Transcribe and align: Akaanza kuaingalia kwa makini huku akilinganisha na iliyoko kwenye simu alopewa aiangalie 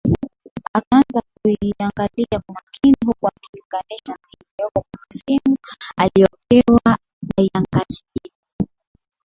Akaanza 0.73 1.21
kuaingalia 1.21 2.39
kwa 2.45 2.53
makini 2.55 2.95
huku 3.05 3.27
akilinganisha 3.27 4.11
na 4.13 4.27
iliyoko 4.39 4.85
kwenye 4.97 5.23
simu 5.41 5.57
alopewa 5.97 6.97
aiangalie 7.37 8.21